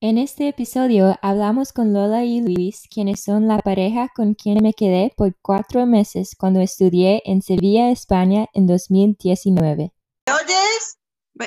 [0.00, 4.72] En este episodio hablamos con Lola y Luis, quienes son la pareja con quien me
[4.72, 9.92] quedé por cuatro meses cuando estudié en Sevilla, España, en 2019.
[10.26, 10.98] ¿Me oyes?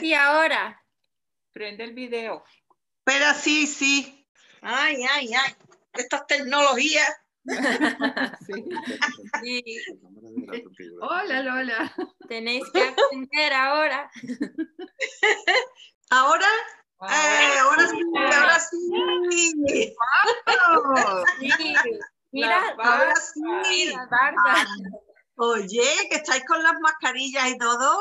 [0.01, 0.81] Y ahora,
[1.53, 2.43] Prende el video.
[3.05, 4.27] Espera, sí, sí.
[4.61, 5.53] Ay, ay, ay.
[5.93, 7.09] Estas tecnologías.
[8.45, 9.63] Sí.
[9.63, 9.63] sí,
[11.01, 11.95] Hola, Lola.
[12.29, 14.11] tenéis que aprender ahora.
[16.11, 16.47] Ahora,
[17.09, 19.95] eh, ahora sí, ahora sí.
[19.97, 21.23] ¡Wow!
[21.39, 21.75] Sí,
[22.31, 23.93] mira, Ahora sí, sí.
[24.09, 24.65] barba.
[25.35, 27.99] Oye, que estáis con las mascarillas y todo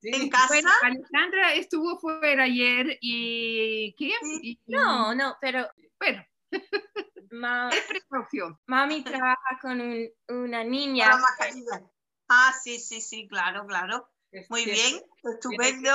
[0.00, 0.10] Sí.
[0.14, 0.46] en casa.
[0.48, 4.12] Bueno, Alexandra estuvo fuera ayer y ¿qué?
[4.42, 6.24] Y- No, no, pero Bueno,
[7.30, 8.58] ma- es precaución.
[8.66, 11.08] mami trabaja con un- una niña.
[11.08, 11.82] las mascarillas.
[12.28, 14.08] Ah, sí, sí, sí, claro, claro.
[14.50, 15.90] Muy bien, estupendo.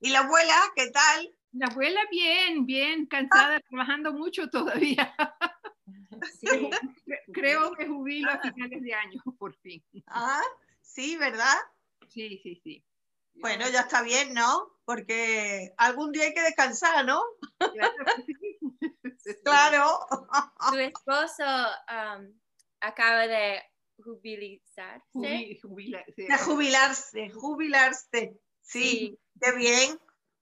[0.00, 1.34] ¿Y la abuela, qué tal?
[1.52, 5.14] La abuela bien, bien, cansada, trabajando mucho todavía.
[6.40, 6.70] Sí,
[7.32, 9.82] Creo que jubilo a finales de año, por fin.
[10.08, 10.42] Ah,
[10.82, 11.54] sí, ¿verdad?
[12.08, 12.84] Sí, sí, sí.
[13.34, 14.68] Bueno, ya está bien, ¿no?
[14.84, 17.22] Porque algún día hay que descansar, ¿no?
[17.58, 18.58] Claro que sí.
[19.44, 19.98] Claro.
[20.70, 22.38] tu esposo um,
[22.80, 23.62] acaba de
[24.02, 25.04] jubilizarse.
[25.12, 26.26] Jubi- jubila- sí.
[26.26, 28.40] De jubilarse, jubilarse.
[28.60, 29.18] Sí, Sí.
[29.40, 29.98] qué bien.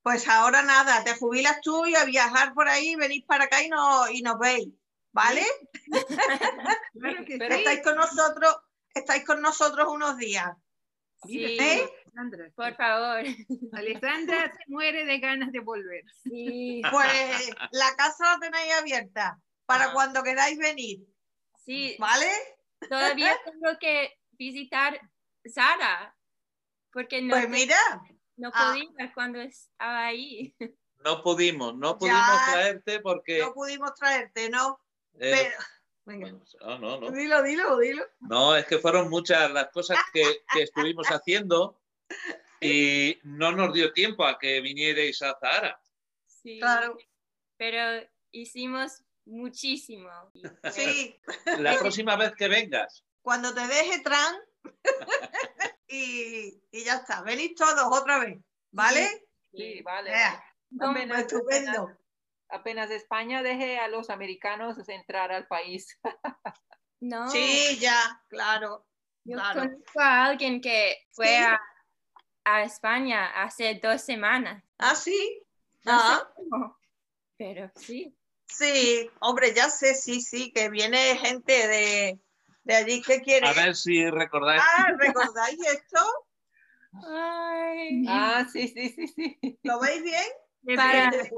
[0.07, 3.69] Pues ahora nada, te jubilas tú y a viajar por ahí, venís para acá y,
[3.69, 4.69] no, y nos veis,
[5.11, 5.43] ¿vale?
[7.27, 8.57] Estáis con nosotros,
[8.95, 10.53] estáis con nosotros unos días.
[11.25, 11.91] Sí, ¿Eh?
[12.55, 13.25] Por favor.
[13.73, 16.05] Alexandra se muere de ganas de volver.
[16.23, 19.93] Sí, Pues la casa la tenéis abierta para Ajá.
[19.93, 21.01] cuando queráis venir,
[21.65, 22.31] sí, ¿vale?
[22.89, 25.01] todavía tengo que visitar
[25.45, 26.17] Sara,
[26.93, 27.77] porque no, Pues te- mira,
[28.37, 28.75] no ah.
[28.75, 30.55] podía cuando estaba ahí.
[31.05, 32.53] No pudimos, no pudimos Ya.
[32.53, 33.39] traerte porque.
[33.39, 34.81] no pudimos traerte, ¿no?
[35.21, 35.59] eh, Pero,
[36.05, 36.33] venga,
[36.63, 37.11] no, no, no.
[37.13, 38.05] dilo, dilo, dilo.
[38.21, 41.81] No, es que fueron muchas las cosas que, que estuvimos haciendo
[42.61, 45.81] y no nos dio tiempo a que vinierais a Zahara.
[46.27, 46.97] Sí, Claro,
[47.57, 50.11] pero hicimos muchísimo.
[50.73, 51.17] sí.
[51.59, 54.35] La próxima vez que vengas, Cuando te deje Tran
[55.89, 58.39] y, y ya está, venís todos otra vez,
[58.71, 59.27] ¿vale?
[59.53, 60.11] Sí, vale.
[60.11, 60.45] Ea,
[60.81, 61.97] Apenas, estupendo.
[62.49, 65.99] apenas España deje a los americanos entrar al país.
[66.99, 68.87] No, Sí, ya, claro.
[69.25, 69.61] yo claro.
[69.61, 71.35] conozco a alguien que fue Sí.
[71.45, 71.61] a,
[72.45, 74.65] a España hace dos semanas.
[74.79, 75.43] ¿Ah, sí?
[75.85, 76.79] No Ah, sé cómo,
[77.37, 78.17] pero sí.
[78.47, 82.19] sí, hombre, ya sé, sí, sí, que viene gente de,
[82.67, 83.47] de allí que quiere.
[83.47, 84.61] a ver si recordáis.
[84.61, 86.01] Ah, ¿recordáis esto?
[86.95, 88.05] Ay.
[88.09, 89.59] Ah, sí, sí, sí, sí.
[89.63, 90.77] ¿Lo veis bien?
[90.77, 91.31] Para, Qué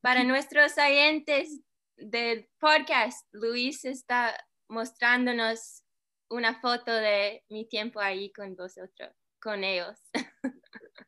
[0.00, 1.60] para nuestros oyentes
[1.96, 4.36] del podcast, Luis está
[4.68, 5.84] mostrándonos
[6.28, 9.96] una foto de mi tiempo ahí con vosotros, con ellos.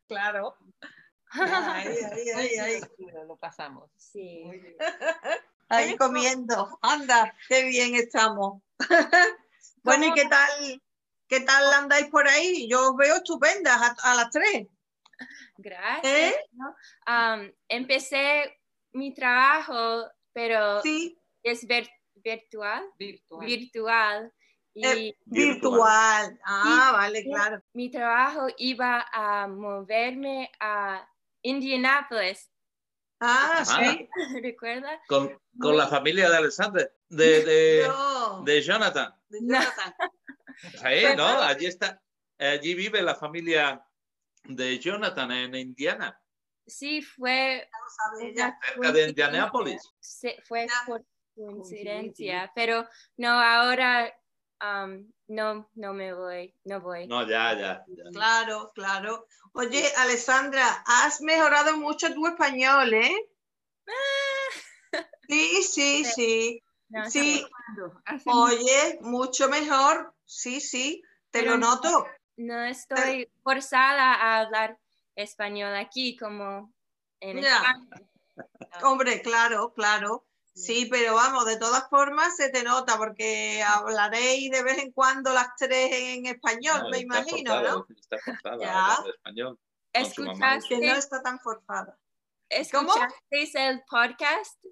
[0.07, 0.55] Claro.
[1.31, 2.81] Ahí, ahí, ahí, ahí.
[3.27, 3.91] Lo pasamos.
[3.97, 4.41] Sí.
[5.67, 6.79] Ahí comiendo.
[6.81, 8.61] Anda, qué bien estamos.
[9.87, 10.81] Bueno, ¿y ¿Cómo- qué tal?
[11.29, 12.67] ¿Qué tal andáis por ahí?
[12.69, 14.67] Yo os veo estupendas a, a las tres.
[15.57, 16.05] Gracias.
[16.05, 16.35] ¿Eh?
[16.53, 16.75] ¿no?
[17.07, 18.59] Um, empecé
[18.93, 23.45] mi trabajo, pero Sí, es vir- virtual, Virtual.
[23.45, 24.33] virtual.
[24.73, 26.39] Y Eh, virtual.
[26.45, 27.61] Ah, vale, claro.
[27.73, 31.09] mi trabajo iba a moverme a
[31.41, 32.51] Indianapolis,
[33.19, 34.09] Ah, sí.
[34.43, 35.01] ¿recuerda?
[35.07, 39.13] Con, con la familia de Alexander, de, de, No, de Jonathan.
[39.29, 39.95] de Jonathan.
[40.83, 41.27] Ahí, ¿no?
[41.41, 42.01] Allí está,
[42.39, 43.85] allí vive la familia
[44.43, 46.19] de Jonathan en Indiana.
[46.65, 47.69] Sí, fue.
[48.19, 49.81] Cerca de Indianápolis.
[50.47, 51.05] fue por
[51.35, 52.87] coincidencia, pero
[53.17, 54.13] no, ahora
[54.61, 57.07] um, no, no me voy, no voy.
[57.07, 57.85] No, ya, ya.
[57.87, 58.03] ya.
[58.11, 59.27] Claro, claro.
[59.53, 63.15] Oye, Alessandra, has mejorado mucho tu español, ¿eh?
[65.27, 66.63] Sí, sí, sí.
[66.89, 67.45] No, Sí,
[68.05, 70.13] Hace oye, mucho mejor.
[70.25, 71.01] Sí, sí,
[71.31, 72.07] te Pero lo no- noto.
[72.37, 74.77] no estoy forzada a hablar
[75.15, 76.73] español aquí como
[77.19, 77.57] en Ya.
[77.57, 78.07] España.
[78.83, 80.26] Hombre, claro, claro.
[80.57, 85.31] Sí, pero vamos, de todas formas se te nota porque hablaréis de vez en cuando
[85.31, 87.87] las tres en español, No, me imagino, forzada, ¿no?
[87.95, 88.97] Está forzada Ya.
[89.07, 89.59] español.
[89.93, 89.99] mamá.
[90.03, 91.99] Que no ¿Escuchaste, está tan forzada.
[92.49, 94.63] ¿Escuchasteis el podcast?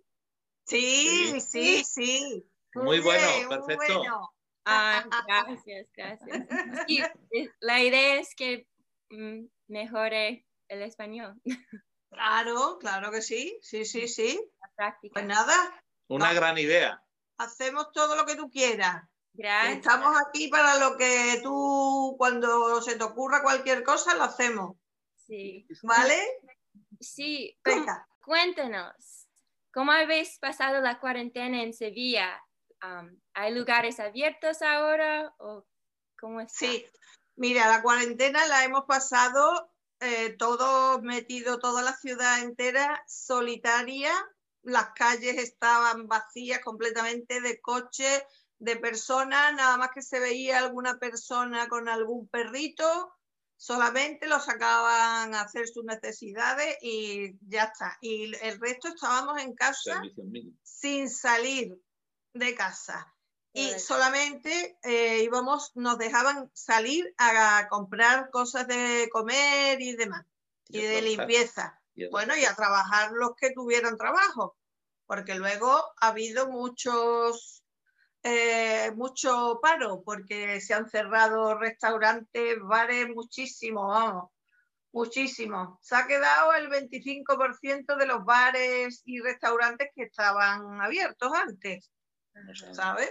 [0.66, 2.50] Sí, sí, sí.
[2.74, 4.00] Muy bueno, bien, muy perfecto.
[4.00, 4.34] bueno.
[4.66, 6.48] Ah, gracias, gracias.
[6.90, 8.68] Sí, eh, la idea es que
[9.12, 11.40] mm, mejore el español,
[12.10, 14.40] Claro, claro que sí, sí, sí, sí.
[14.77, 15.13] La práctica.
[15.13, 17.01] Pues nada, Una gran idea.
[17.38, 19.04] hacemos todo lo que tú quieras.
[19.33, 19.77] Gracias.
[19.77, 24.77] Estamos aquí para lo que tú, cuando se te ocurra cualquier cosa, lo hacemos.
[25.27, 26.22] Sí, ¿Vale?
[27.00, 27.57] sí.
[27.63, 28.07] ¿cómo- Venga.
[28.24, 29.27] Cuéntanos,
[29.74, 32.42] ¿cómo habéis pasado la cuarentena en Sevilla?
[32.83, 35.66] Um, ¿Hay lugares abiertos ahora o
[36.19, 36.57] cómo está?
[36.57, 36.86] Sí,
[37.36, 44.12] mira, la cuarentena la hemos pasado eh, todos metidos, toda la ciudad entera solitaria.
[44.65, 48.23] Las calles estaban vacías completamente de coches,
[48.59, 53.13] de personas, nada más que se veía alguna persona con algún perrito,
[53.57, 57.97] solamente lo sacaban a hacer sus necesidades y ya está.
[58.01, 60.01] Y el resto estábamos en casa
[60.63, 61.79] sin salir
[62.33, 63.12] de casa.
[63.53, 70.25] Y solamente eh, íbamos, nos dejaban salir a comprar cosas de comer y demás,
[70.67, 71.81] Y de limpieza.
[72.12, 74.57] Bueno, y a trabajar los que tuvieran trabajo,
[75.06, 77.63] porque luego ha habido muchos,
[78.24, 84.31] eh, mucho paro, porque se han cerrado restaurantes, bares, muchísimo, vamos,
[84.92, 85.80] muchísimo.
[85.81, 91.91] Se ha quedado el 25% de los bares y restaurantes que estaban abiertos antes.
[92.74, 93.09] ¿sabes?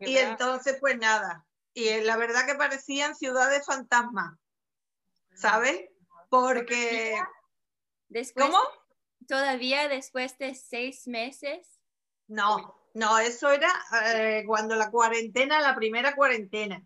[0.00, 1.44] Y entonces, pues nada.
[1.74, 4.36] Y eh, la verdad que parecían ciudades fantasmas,
[5.34, 5.80] ¿sabes?
[6.28, 7.20] Porque,
[8.08, 8.58] Después, ¿cómo?
[9.26, 11.80] Todavía después de seis meses.
[12.26, 13.70] No, no, eso era
[14.14, 16.84] eh, cuando la cuarentena, la primera cuarentena,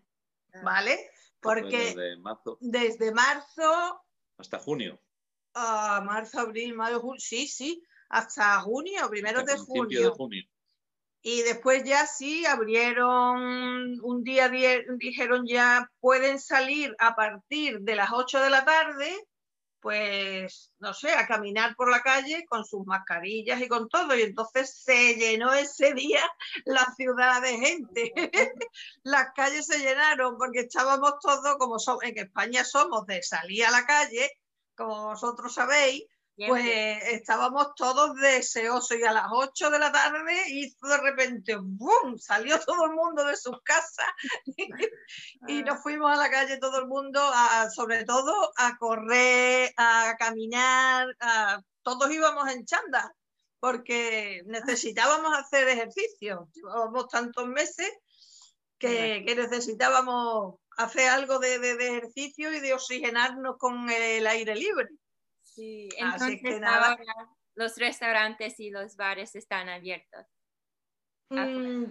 [0.63, 0.97] ¿vale?
[1.41, 4.01] Fue Porque desde marzo desde marzo
[4.37, 5.01] hasta junio.
[5.53, 10.01] a marzo, abril, mayo, junio, sí, sí, hasta junio, primero hasta de junio.
[10.01, 10.43] de junio.
[11.25, 18.11] Y después ya sí abrieron un día, dijeron ya pueden salir a partir de las
[18.11, 19.27] 8 de la tarde,
[19.83, 24.15] pues no sé, a caminar por la calle con sus mascarillas y con todo.
[24.17, 26.21] Y entonces se llenó ese día
[26.65, 28.13] la ciudad de gente.
[29.03, 33.71] Las calles se llenaron porque estábamos todos, como so- en España somos de salir a
[33.71, 34.31] la calle,
[34.75, 36.03] como vosotros sabéis,
[36.49, 36.65] pues
[37.11, 42.17] estábamos todos deseosos y a las 8 de la tarde hizo de repente ¡bum!
[42.17, 44.07] salió todo el mundo de sus casas
[45.47, 50.15] y nos fuimos a la calle todo el mundo, a- sobre todo a correr, a
[50.17, 53.13] caminar, a- todos íbamos en chanda
[53.59, 56.49] porque necesitábamos hacer ejercicio.
[56.53, 57.89] Llevábamos tantos meses
[58.77, 64.55] que, que necesitábamos hacer algo de, de- de ejercicio y de oxigenarnos con el aire
[64.55, 64.89] libre.
[65.55, 66.91] Sí, Así que entonces nada.
[66.91, 70.25] ahora los restaurantes y los bares están abiertos.
[71.29, 71.85] Mm,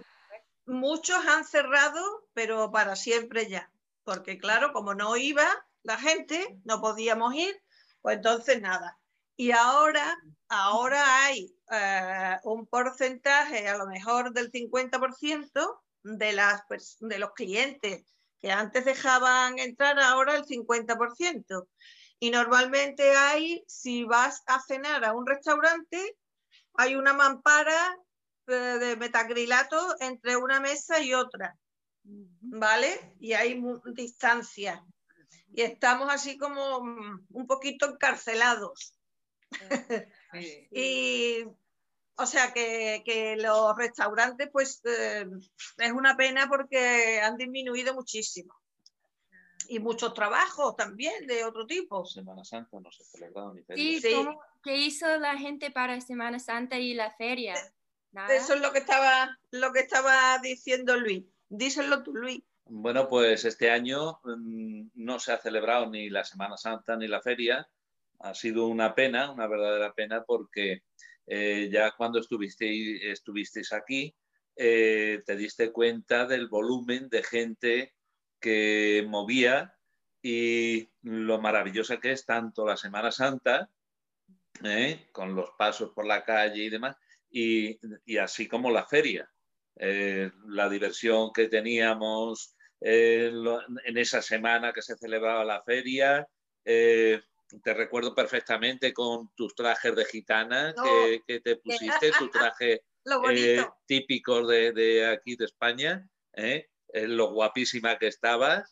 [0.65, 3.71] muchos han cerrado, pero para siempre ya.
[4.03, 5.45] Porque claro, como no iba
[5.83, 7.55] la gente, no podíamos ir,
[8.01, 8.99] pues entonces nada.
[9.35, 10.17] Y ahora,
[10.49, 16.63] ahora hay eh, un porcentaje, a lo mejor del 50% de, las,
[16.99, 18.05] de los clientes
[18.39, 21.67] que antes dejaban entrar, ahora el 50%.
[22.23, 26.17] Y normalmente hay, si vas a cenar a un restaurante,
[26.73, 27.97] hay una mampara
[28.47, 31.59] eh, de metacrilato entre una mesa y otra,
[32.03, 33.17] ¿vale?
[33.19, 33.61] Y hay
[33.93, 34.85] distancia.
[35.53, 38.97] Y estamos así como mm, un poquito encarcelados.
[40.31, 40.69] Sí.
[40.71, 41.43] Y,
[42.15, 45.25] o sea, que, que los restaurantes, pues, eh,
[45.77, 48.62] es una pena porque han disminuido muchísimo.
[49.69, 52.05] Y muchos trabajos también de otro tipo.
[52.05, 54.01] Semana Santa no se celebraron ni Sí, ferias.
[54.01, 54.13] Sí.
[54.13, 57.55] ¿cómo- ¿qué hizo la gente para Semana Santa y la feria?
[58.11, 58.33] Nada.
[58.33, 61.23] Eso es lo que estaba, lo que estaba diciendo Luis.
[61.49, 62.41] Díselo tú, Luis.
[62.65, 67.21] Bueno, pues este año mm, no se ha celebrado ni la Semana Santa ni la
[67.21, 67.67] feria.
[68.19, 70.83] ha sido una pena, una verdadera pena, porque
[71.27, 74.15] eh, ya cuando estuvisteis, estuvisteis aquí,
[74.55, 77.93] eh, te diste cuenta del volumen de gente
[78.43, 79.73] que movía
[80.21, 83.69] y lo maravillosa que es tanto la Semana Santa,
[84.63, 85.07] ¿eh?
[85.13, 86.97] con los pasos por la calle y demás,
[87.29, 89.31] y, y así como la feria.
[89.75, 96.27] la diversión que teníamos en esa semana que se celebraba la feria,
[97.61, 100.73] te recuerdo perfectamente con tus trajes de gitana
[101.27, 102.83] que, te pusiste, tu traje
[103.29, 106.69] eh, típico de, aquí de España, ¿eh?
[106.93, 108.69] Eh, lo guapísima que estabas.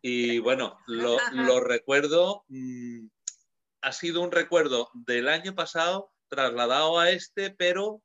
[0.00, 3.08] Y bueno, lo, recuerdo, mm,
[3.82, 8.00] ha sido un recuerdo del año pasado trasladado a este, pero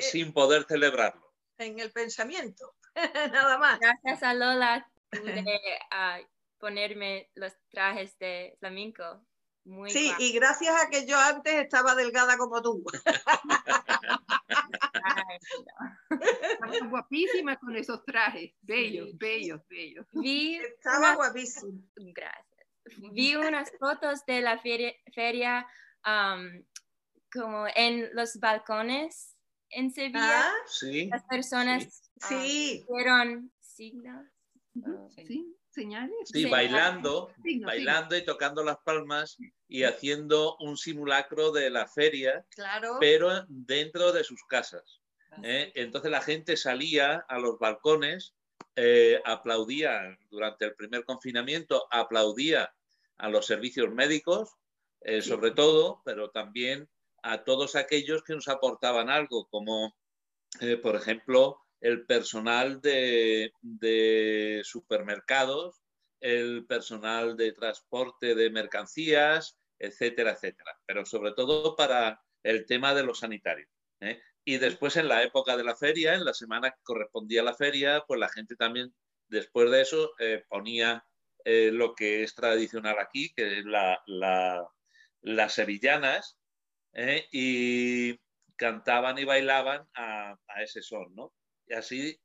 [0.00, 1.32] sin poder celebrarlo.
[1.58, 2.74] En el pensamiento,
[3.32, 3.78] nada más.
[3.78, 4.90] Gracias a Lola
[6.58, 9.24] ponerme los trajes de flamenco.
[9.68, 12.82] Muy sí, y gracias a que yo antes estaba delgada como tú.
[16.10, 20.06] Estaba guapísima con esos trajes, bellos, bellos, bellos.
[20.12, 21.82] Vi Estaba guapísima.
[21.96, 22.66] Gracias.
[23.12, 25.66] Vi unas fotos de la feria, feria
[27.30, 29.36] como en los balcones
[29.68, 30.48] en Sevilla.
[30.48, 31.08] Ah, sí.
[31.08, 32.84] Las personas sí.
[32.86, 34.26] hicieron signos.
[35.26, 36.16] Sí señales.
[36.24, 37.30] Sí, bailando,
[37.64, 39.36] bailando y tocando las palmas
[39.68, 42.96] y haciendo un simulacro de la feria, claro.
[43.00, 45.00] pero dentro de sus casas.
[45.42, 45.72] ¿eh?
[45.74, 48.34] Entonces la gente salía a los balcones,
[48.76, 52.72] eh, aplaudía durante el primer confinamiento, aplaudía
[53.18, 54.50] a los servicios médicos,
[55.02, 56.88] eh, sobre todo, pero también
[57.22, 59.94] a todos aquellos que nos aportaban algo, como
[60.82, 63.52] por ejemplo el personal de,
[64.64, 65.80] supermercados,
[66.20, 70.76] el personal de transporte de mercancías, etcétera, etcétera.
[70.86, 73.70] Pero sobre todo para el tema de los sanitarios.
[74.00, 74.20] ¿eh?
[74.44, 77.54] Y después en la época de la feria, en la semana que correspondía a la
[77.54, 78.92] feria, pues la gente también,
[79.28, 81.04] después de eso, eh, ponía
[81.44, 84.02] eh, lo que es tradicional aquí, que es la,
[85.20, 86.36] las sevillanas,
[87.30, 88.18] y
[88.56, 91.32] cantaban y bailaban a, a ese son, ¿no?
[91.68, 92.20] Y así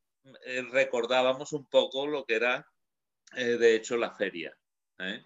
[0.45, 2.67] eh, recordábamos un poco lo que era,
[3.35, 4.57] eh, de hecho, la feria.
[4.99, 5.25] ¿eh?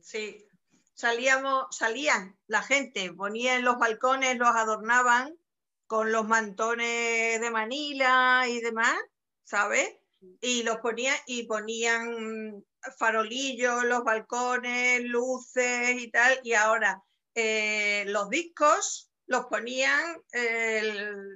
[0.00, 0.46] Sí,
[0.94, 5.36] salíamos, salían la gente, ponía en los balcones, los adornaban
[5.86, 8.96] con los mantones de Manila y demás,
[9.44, 9.96] ¿sabes?
[10.40, 12.64] Y los ponían y ponían
[12.96, 16.40] farolillos, los balcones, luces y tal.
[16.44, 17.02] Y ahora
[17.34, 20.20] los discos los ponían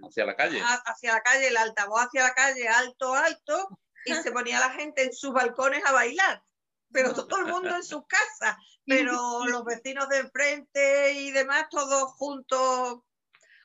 [0.03, 0.61] hacia la calle.
[0.61, 3.69] hacia la calle, el altavoz hacia la calle, alto, alto,
[4.05, 6.43] y se ponía la gente en sus balcones a bailar,
[6.91, 12.11] pero todo el mundo en sus casas, pero los vecinos de enfrente y demás, todos
[12.15, 12.99] juntos,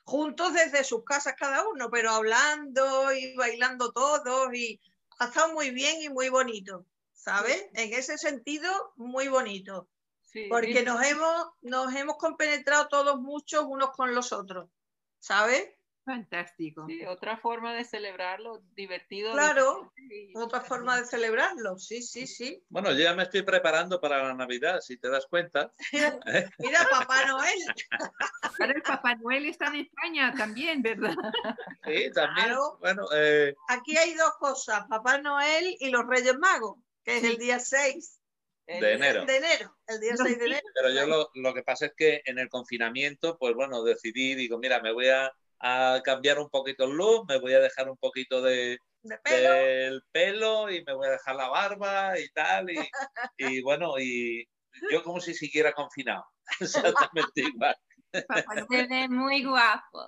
[0.04, 4.80] juntos desde sus casas cada uno, pero hablando y bailando todos, y
[5.18, 7.66] ha estado muy bien y muy bonito, ¿sabes?
[7.74, 9.89] En ese sentido, muy bonito
[10.48, 14.68] porque nos hemos, nos hemos compenetrado todos muchos unos con los otros,
[15.18, 15.68] ¿sabes?
[16.04, 16.86] Fantástico.
[16.86, 19.32] Sí, otra forma de celebrarlo, divertido.
[19.32, 19.92] Claro,
[20.34, 22.64] otra forma de celebrarlo, sí, sí, sí.
[22.68, 25.72] Bueno, yo ya me estoy preparando para la Navidad, si te das cuenta.
[26.58, 27.58] Mira, Papá Noel.
[28.42, 31.14] Ahora el Papá Noel está en España también, ¿verdad?
[31.84, 32.56] Sí, también.
[32.80, 33.54] Bueno, eh...
[33.68, 38.19] Aquí hay dos cosas, Papá Noel y los Reyes Magos, que es el día 6
[38.78, 39.24] de enero.
[39.24, 40.66] De enero, el día 6 de enero.
[40.74, 44.58] Pero yo lo, lo, que pasa es que en el confinamiento, pues bueno, decidí, digo,
[44.58, 47.96] mira, me voy a, a cambiar un poquito el look, me voy a dejar un
[47.96, 49.52] poquito de, ¿De pelo?
[49.52, 52.70] del pelo y me voy a dejar la barba y tal.
[52.70, 52.76] Y,
[53.38, 54.46] y bueno, y
[54.90, 56.24] yo como si siguiera confinado.
[56.60, 57.76] Exactamente igual.
[58.70, 60.06] Se ve muy guapo.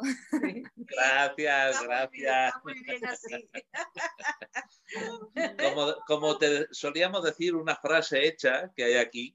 [0.75, 2.54] Gracias, gracias.
[2.64, 3.49] Muy bien así.
[5.59, 9.35] Como, como, te solíamos decir, una frase hecha que hay aquí,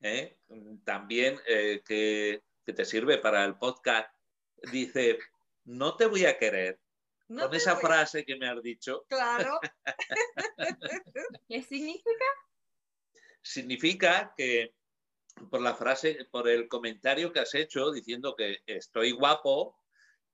[0.00, 0.38] ¿eh?
[0.84, 4.08] también eh, que, que, te sirve para el podcast,
[4.70, 5.18] dice,
[5.64, 6.78] no te voy a querer.
[7.26, 7.82] No con esa voy...
[7.82, 9.04] frase que me has dicho.
[9.08, 9.58] Claro.
[11.48, 12.24] ¿Qué significa?
[13.42, 14.72] Significa que
[15.50, 19.78] por la frase, por el comentario que has hecho diciendo que estoy guapo,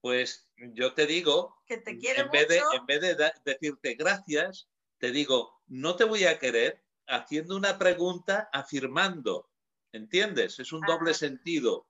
[0.00, 4.68] pues yo te digo, que te quiero en, vez de, en vez de decirte gracias,
[4.98, 9.50] te digo, no te voy a querer haciendo una pregunta afirmando.
[9.92, 10.58] ¿Entiendes?
[10.58, 10.88] Es un Ah.
[10.88, 11.86] doble sentido.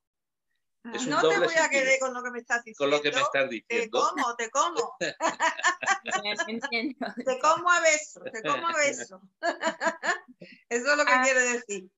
[0.93, 2.77] Es un no te voy a querer con lo que me estás diciendo.
[2.79, 4.01] Con lo que me estás Te diciendo.
[4.01, 4.97] como, te como,
[7.25, 9.23] te como a beso, te como a beso.
[10.69, 11.23] Eso es lo que Ah.
[11.25, 11.89] quiere decir.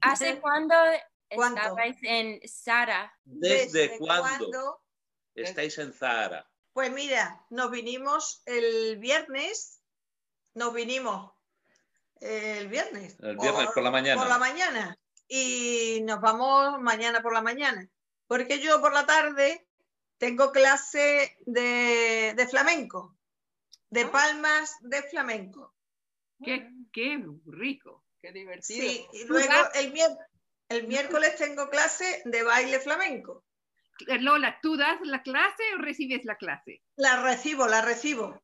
[0.00, 0.74] ¿Hace cuándo
[1.28, 1.60] ¿Cuánto?
[1.60, 3.12] estabais en Sara?
[3.24, 4.82] ¿Desde, cuándo,
[5.34, 6.48] estáis en Zahara?
[6.72, 9.82] Pues mira, nos vinimos el viernes,
[10.54, 11.32] nos vinimos
[12.20, 13.16] el viernes.
[13.20, 14.20] El viernes por la mañana.
[14.20, 14.98] Por la mañana.
[15.28, 17.88] Y nos vamos mañana por la mañana.
[18.26, 19.66] Porque yo por la tarde
[20.18, 23.16] tengo clase de, de flamenco,
[23.90, 24.10] de Ah.
[24.12, 25.74] palmas de flamenco.
[26.42, 28.05] Qué, qué rico.
[28.22, 28.88] Qué divertido.
[28.88, 29.92] Sí, y luego el,
[30.68, 33.44] el miércoles tengo clase de baile flamenco.
[34.20, 36.82] Lola, ¿tú das la clase o recibes la clase?
[36.96, 38.42] La recibo, la recibo.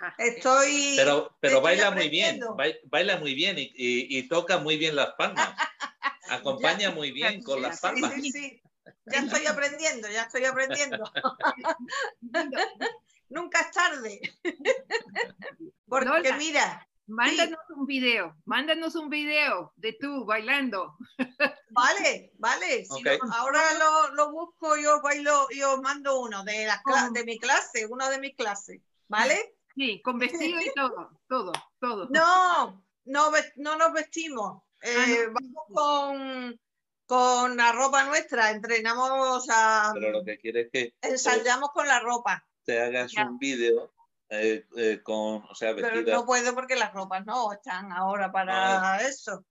[0.00, 0.14] Ajá.
[0.18, 0.94] Estoy.
[0.96, 2.40] Pero, pero estoy baila muy bien,
[2.84, 5.54] baila muy bien y, y- y toca muy bien las palmas.
[6.28, 8.14] Acompaña muy bien con las Sí, palmas.
[8.14, 8.62] sí, sí.
[9.06, 11.04] Ya estoy aprendiendo, ya estoy aprendiendo.
[13.28, 14.20] Nunca es tarde.
[15.88, 16.36] Porque Lola.
[16.36, 20.96] mira, Mándanos un video, mándanos un video de tú bailando.
[21.70, 22.84] vale, vale.
[22.84, 27.12] si no, ahora lo, lo busco y os bailo y os mando uno de, las
[27.12, 28.80] de mi clase, uno de mis clases.
[29.08, 29.56] ¿Vale?
[29.74, 32.08] Sí, con vestido y todo, todo, todo.
[32.10, 34.62] No, no, no nos vestimos.
[34.82, 36.60] Eh, Vamos con,
[37.06, 42.00] con la ropa nuestra, entrenamos, a, Pero lo que quiere es que ensayamos con la
[42.00, 42.44] ropa.
[42.64, 43.26] te hagas Ya.
[43.28, 43.92] un vídeo
[44.30, 49.00] eh, eh, con, o sea, Pero no puedo porque las ropas no están ahora para
[49.02, 49.44] eso.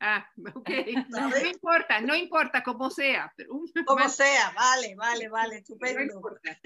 [0.00, 0.68] Ah, ok.
[1.10, 3.32] No importa, no importa cómo sea.
[3.36, 6.14] Pero un- Como sea, vale, vale, vale, no estupendo.
[6.14, 6.58] importa.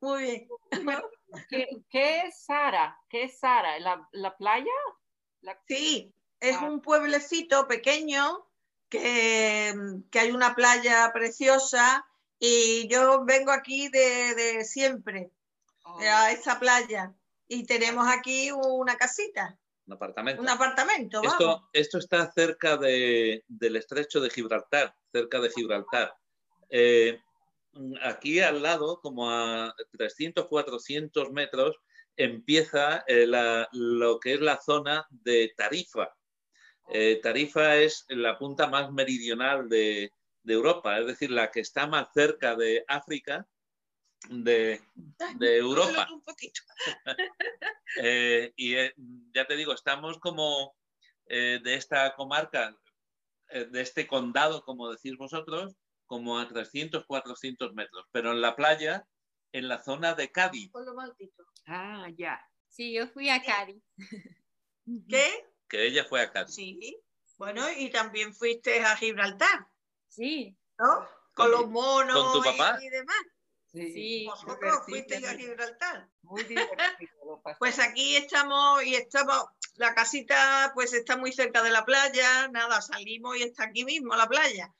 [0.00, 0.48] Muy bien.
[1.48, 2.96] ¿Qué, qué es Sara?
[3.08, 3.78] ¿Qué es Sara?
[3.80, 4.70] ¿La, la playa?
[5.40, 6.64] La- Sí, es Ah.
[6.64, 8.46] un pueblecito pequeño
[8.88, 9.74] que,
[10.10, 12.06] que hay una playa preciosa
[12.38, 15.30] y yo vengo aquí de, de siempre
[15.84, 17.12] oh, a esta playa
[17.48, 20.40] y tenemos aquí una casita, Un apartamento.
[20.42, 21.32] un apartamento, vamos.
[21.34, 26.14] Esto, esto está cerca de- del estrecho de Gibraltar, cerca de Gibraltar.
[26.70, 27.20] Eh,
[28.02, 31.76] aquí al lado, como a 300, 400 metros,
[32.16, 36.14] empieza eh, la- lo que es la zona de Tarifa.
[36.88, 41.86] Eh, Tarifa es la punta más meridional de, de Europa, es decir, la que está
[41.86, 43.46] más cerca de África,
[44.28, 44.80] de,
[45.36, 46.08] de Europa.
[46.12, 46.60] Un poquito.
[48.02, 48.94] Eh, y eh,
[49.34, 50.74] ya te digo, estamos como
[51.26, 52.74] eh, de esta comarca,
[53.50, 58.06] eh, de este condado, como decís vosotros, como a 300, 400 metros.
[58.10, 59.06] Pero en la playa,
[59.52, 61.44] en la zona de Cádiz, Ponlo maldito.
[61.66, 62.40] Ah, ya.
[62.68, 63.82] Sí, yo fui a Cádiz.
[65.08, 65.46] ¿Qué?
[65.68, 66.54] que ella fue a Cádiz.
[66.54, 66.98] Sí.
[67.36, 69.66] Bueno, y también fuiste a Gibraltar,
[70.08, 71.06] Sí, ¿no?
[71.34, 72.78] ¿Con Con los monos con tu papá?
[72.80, 73.16] y, y demás.
[73.72, 74.26] Sí.
[74.26, 76.08] Vosotros fuisteis a Gibraltar.
[76.22, 76.82] Muy divertido.
[77.58, 79.44] Pues aquí estamos y estamos,
[79.76, 84.14] la casita pues está muy cerca de la playa, nada, salimos y está aquí mismo
[84.14, 84.72] la playa.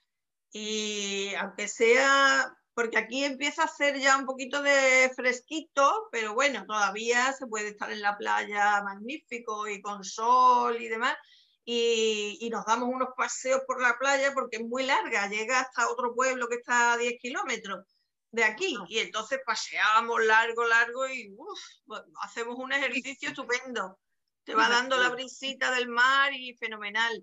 [0.52, 6.64] Y aunque sea, porque aquí empieza a hacer ya un poquito de fresquito, pero bueno,
[6.66, 11.16] todavía se puede estar en la playa magnífico y con sol y demás.
[11.64, 15.88] Y, y nos damos unos paseos por la playa porque es muy larga, llega hasta
[15.88, 17.86] otro pueblo que está a 10 kilómetros
[18.32, 18.76] de aquí.
[18.88, 23.98] Y entonces paseamos largo, largo y uf, bueno, hacemos un ejercicio estupendo.
[24.44, 27.22] Te va dando la brisita del mar y fenomenal.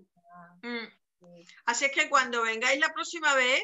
[0.62, 0.86] Mm.
[1.66, 3.62] Así es que cuando vengáis la próxima vez,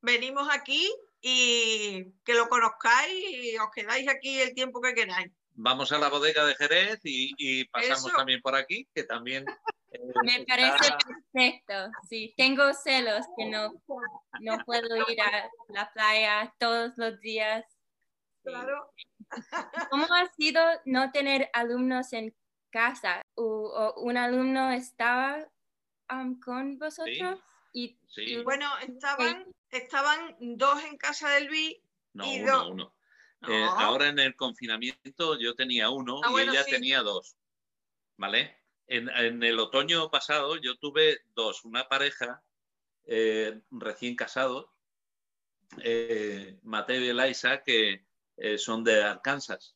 [0.00, 5.30] venimos aquí y que lo conozcáis y os quedáis aquí el tiempo que queráis.
[5.52, 8.16] Vamos a la bodega de Jerez y, y pasamos Eso.
[8.16, 9.44] también por aquí, que también...
[9.90, 10.98] eh, Me parece está-
[11.32, 11.90] perfecto.
[12.08, 13.72] Sí, tengo celos que no,
[14.40, 17.64] no puedo ir a la playa todos los días.
[18.42, 18.92] Claro.
[19.90, 22.34] ¿Cómo ha sido no tener alumnos en
[22.70, 23.22] casa?
[23.34, 25.46] ¿O, o un alumno estaba
[26.10, 27.38] um, con vosotros?
[27.72, 31.76] Y Sí, tú- Bueno, estaban, estaban dos en casa de Luis.
[32.14, 32.70] no, y uno, dos.
[32.70, 32.94] uno.
[33.42, 33.48] No.
[33.48, 36.72] Eh, ahora en el confinamiento yo tenía uno Ah, y bueno, ella sí.
[36.72, 37.36] tenía dos,
[38.18, 38.59] ¿vale?
[38.90, 42.42] En, en el otoño pasado yo tuve dos, una pareja
[43.04, 44.66] eh, recién casados,
[45.80, 48.04] eh, Mateo y Eliza, que
[48.36, 49.74] eh, son de Arkansas.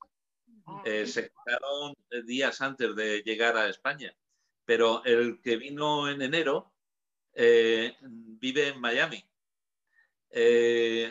[0.66, 1.94] Ah, se casaron
[2.27, 4.16] días antes de llegar a España,
[4.64, 6.72] pero el que vino en enero
[7.35, 9.24] vive en Miami,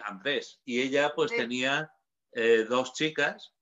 [0.04, 1.38] Andrés, y ella pues Sí.
[1.38, 1.94] tenía
[2.68, 3.54] dos chicas,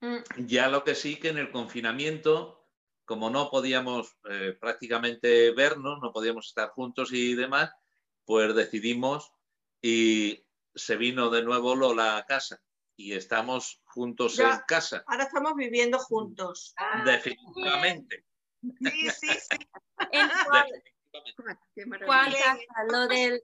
[0.00, 2.65] Mm, ya lo que sí que en el confinamiento,
[3.06, 7.70] como no podíamos eh, prácticamente vernos, no podíamos estar juntos y demás,
[8.26, 9.32] pues decidimos
[9.80, 12.60] y se vino de nuevo Lola a casa
[12.96, 14.54] y estamos juntos Ya.
[14.54, 16.74] en casa, Ahora estamos viviendo juntos.
[17.04, 18.24] definitivamente.
[18.80, 19.58] Sí, sí, sí.
[20.12, 20.66] ¿En cuál,
[21.12, 21.62] Definitivamente.
[21.74, 22.06] Qué maravilla.
[22.06, 22.42] cuál Bien.
[22.42, 22.84] casa?
[22.90, 23.42] Lo del...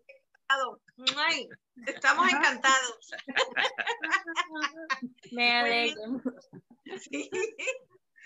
[1.16, 1.48] Ay,
[1.86, 3.10] estamos encantados.
[5.32, 6.20] Me alegro.
[7.00, 7.30] Sí.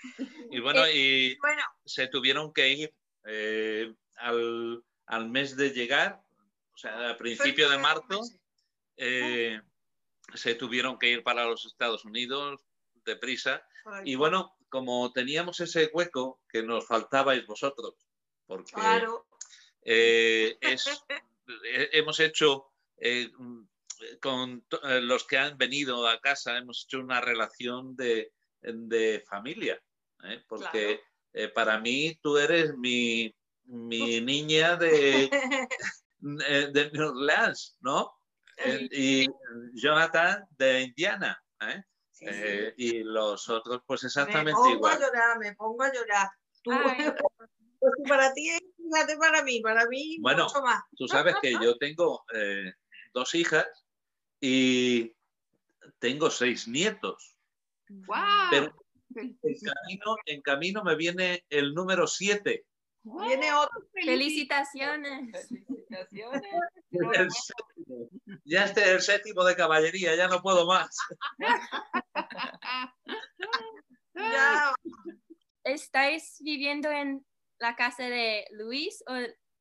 [0.51, 2.93] Y bueno, y Bueno, se tuvieron que ir
[3.25, 6.21] eh, al, al mes de llegar,
[6.73, 8.21] o sea, a principio de marzo,
[8.95, 9.59] eh,
[10.33, 12.61] se tuvieron que ir para los Estados Unidos
[13.05, 13.65] deprisa.
[14.03, 17.95] Y bueno, como teníamos ese hueco que nos faltabais vosotros,
[18.45, 19.25] porque claro.
[19.81, 20.85] eh, es,
[21.63, 23.31] eh, hemos hecho eh,
[24.21, 29.81] con eh, los que han venido a casa, hemos hecho una relación de, de familia,
[30.31, 30.43] ¿eh?
[30.47, 31.01] porque
[31.33, 33.33] eh, para mí tú eres mi,
[33.65, 35.29] mi niña de,
[36.47, 38.13] eh, de New Orleans, ¿no?
[38.91, 39.27] Y
[39.73, 41.83] Jonathan de Indiana, ¿eh?
[42.11, 42.31] Sí, sí.
[42.33, 44.99] Eh, y los otros pues me exactamente pongo a igual.
[44.99, 46.29] llorar, me pongo a llorar.
[46.63, 46.71] Tú,
[47.79, 48.61] pues para ti, es,
[49.19, 50.45] para mí, para mí Bueno.
[50.45, 50.81] mucho más.
[50.97, 52.73] Tú sabes que yo tengo eh,
[53.13, 53.67] dos hijas
[54.41, 55.15] y
[55.99, 57.37] tengo seis nietos.
[58.49, 58.73] Pero
[59.17, 59.37] en
[59.73, 62.65] camino, en camino me viene el número siete.
[63.03, 63.87] Viene otro.
[63.93, 65.47] Felicitaciones.
[65.47, 66.51] Felicitaciones.
[66.91, 67.27] El.
[68.43, 70.89] Ya este es el séptimo de caballería, ya no puedo más.
[74.15, 74.73] Ya,
[75.63, 77.25] ¿Estáis viviendo en
[77.59, 79.13] la casa de Luis o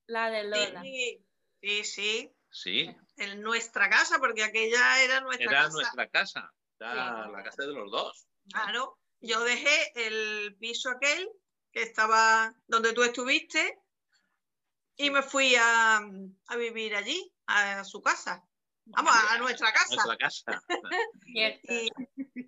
[0.07, 0.83] la de Lola?
[0.83, 1.25] sí,
[1.61, 5.73] sí, sí, Sí, en nuestra casa, porque aquella era nuestra era casa.
[5.73, 7.33] nuestra casa, era Sí.
[7.33, 8.27] la casa de los dos.
[8.51, 11.29] Claro, yo dejé el piso aquel
[11.72, 13.79] que estaba donde tú estuviste
[14.96, 18.44] y me fui a, a vivir allí, a su casa.
[18.87, 19.94] Vamos, a nuestra casa.
[19.96, 20.62] Nuestra casa.
[21.26, 21.90] Y, y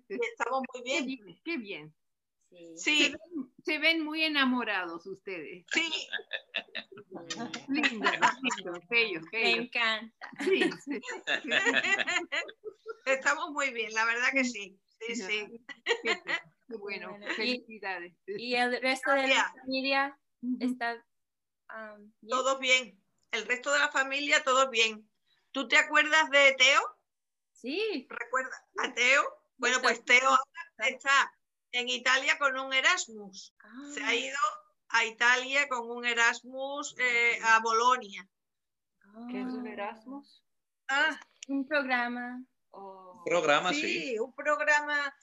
[0.07, 1.05] estamos muy Qué bien.
[1.05, 1.95] bien, qué bien.
[2.49, 2.73] Sí.
[2.77, 3.15] Sí,
[3.63, 5.65] Se ven muy enamorados ustedes.
[5.71, 5.91] sí,
[7.67, 8.09] Lindo,
[8.41, 9.61] lindo, bello, Me bello.
[9.63, 10.31] encanta.
[10.43, 10.99] Sí, sí,
[13.05, 14.79] estamos muy bien, la verdad que sí.
[14.99, 15.61] Sí, sí.
[16.77, 17.17] Bueno.
[17.35, 18.13] Felicidades.
[18.27, 20.19] ¿Y el resto de la familia
[20.59, 21.03] está
[21.73, 22.29] um, bien?
[22.29, 23.03] Todos bien.
[23.31, 25.09] El resto de la familia, todos bien.
[25.51, 26.81] ¿Tú te acuerdas de Teo?
[27.53, 28.07] Sí.
[28.09, 29.23] ¿Recuerdas a Teo?
[29.57, 30.37] Bueno, pues Teo
[30.77, 31.31] está
[31.71, 33.53] en Italia con un Erasmus.
[33.93, 34.37] Se ha Ah, ido
[34.89, 38.27] a Italia con un Erasmus eh, a Bolonia.
[39.29, 40.43] ¿Qué es un ah, Erasmus?
[40.87, 42.43] Ah, Un programa.
[42.71, 43.21] Oh.
[43.25, 43.81] Programa, sí.
[43.81, 45.13] sí, un programa.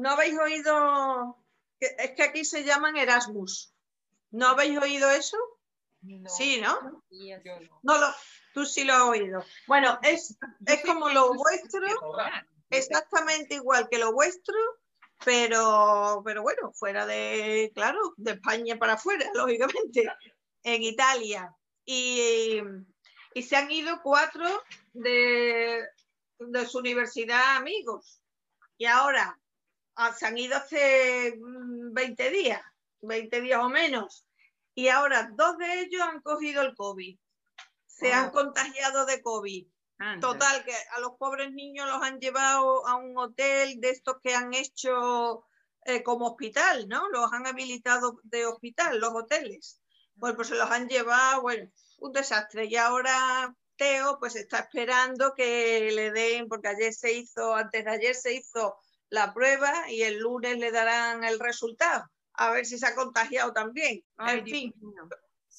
[0.00, 1.36] ¿No habéis oído?
[1.78, 3.74] Es que aquí se llaman Erasmus.
[4.30, 5.36] ¿No habéis oído eso?
[6.00, 7.02] No, Sí, no.
[7.82, 8.06] No lo,
[8.54, 9.44] tú sí lo has oído.
[9.66, 11.86] Bueno, es, es como lo vuestro,
[12.70, 14.56] exactamente igual que lo vuestro,
[15.22, 20.10] pero, pero bueno, fuera de, claro, de España para afuera, lógicamente,
[20.62, 21.54] en Italia.
[21.84, 22.58] Y,
[23.34, 24.46] y se han ido cuatro
[24.94, 25.84] de,
[26.38, 28.22] de su universidad amigos.
[28.78, 29.38] Y ahora
[30.00, 32.62] ah, se han ido hace mm, 20 días,
[33.02, 34.26] 20 días o menos.
[34.74, 37.18] Y ahora dos de ellos han cogido el COVID.
[37.86, 38.32] Se han Oh.
[38.32, 39.66] contagiado de COVID.
[39.98, 40.26] Anda.
[40.28, 44.34] Total, que a los pobres niños los han llevado a un hotel de estos que
[44.34, 45.44] han hecho
[45.84, 47.08] eh, como hospital, ¿no?
[47.10, 49.82] Los han habilitado de hospital, los hoteles.
[50.18, 52.64] Pues, pues se los han llevado, bueno, un desastre.
[52.66, 57.90] Y ahora Teo pues está esperando que le den, porque ayer se hizo, antes de
[57.90, 58.76] ayer se hizo
[59.10, 62.08] la prueba y el lunes le darán el resultado.
[62.34, 64.02] A ver si se ha contagiado también.
[64.16, 64.74] Ay, en fin.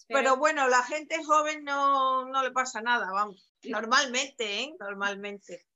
[0.07, 3.49] Pero bueno, la gente joven no, no le pasa nada, vamos.
[3.63, 4.75] Normalmente, ¿eh?
[4.79, 5.67] Normalmente.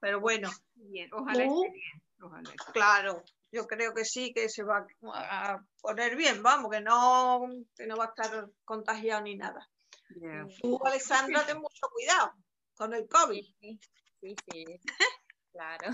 [0.00, 0.50] Pero bueno,
[0.88, 2.02] Bien, Ojalá esté bien.
[2.20, 6.80] Ojalá esté claro, yo creo que sí, que se va a poner bien, vamos, que
[6.80, 9.68] no, que no va a estar contagiado ni nada.
[10.10, 10.48] bien.
[10.60, 12.32] Tú, Alessandra, ten mucho cuidado
[12.76, 13.44] con el COVID.
[13.60, 13.80] Sí,
[14.20, 14.64] sí, sí.
[15.52, 15.90] Claro.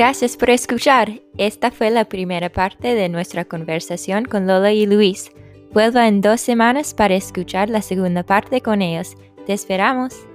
[0.00, 1.20] Gracias por escuchar.
[1.36, 5.30] Esta fue la primera parte de nuestra conversación con Lola y Luis.
[5.72, 9.14] Vuelva en dos semanas para escuchar la segunda parte con ellos.
[9.44, 10.29] Te esperamos.